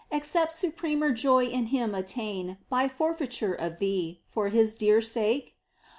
Except 0.09 0.51
supremer 0.51 1.11
joy 1.11 1.45
in 1.45 1.67
Him 1.67 1.93
attain 1.93 2.57
By 2.71 2.87
forfeiture 2.87 3.53
of 3.53 3.77
thee 3.77 4.23
for 4.27 4.47
His 4.49 4.75
dear 4.75 4.99
sake 4.99 5.55